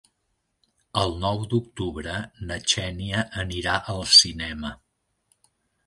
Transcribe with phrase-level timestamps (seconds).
[1.01, 2.17] El nou d'octubre
[2.53, 4.77] na Xènia anirà al cinema.